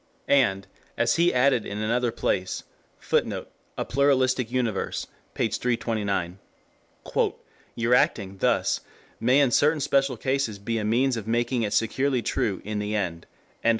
And, 0.27 0.65
as 0.97 1.17
he 1.17 1.31
added 1.31 1.63
in 1.63 1.77
another 1.77 2.11
place, 2.11 2.63
[Footnote: 2.97 3.51
A 3.77 3.85
Pluralistic 3.85 4.49
Universe, 4.51 5.05
p. 5.35 5.47
329.] 5.47 6.39
"your 7.75 7.93
acting 7.93 8.37
thus 8.39 8.81
may 9.19 9.39
in 9.39 9.51
certain 9.51 9.79
special 9.79 10.17
cases 10.17 10.57
be 10.57 10.79
a 10.79 10.83
means 10.83 11.17
of 11.17 11.27
making 11.27 11.61
it 11.61 11.73
securely 11.73 12.23
true 12.23 12.63
in 12.65 12.79
the 12.79 12.95
end." 12.95 13.27